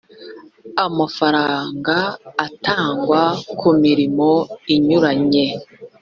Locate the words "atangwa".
2.45-3.21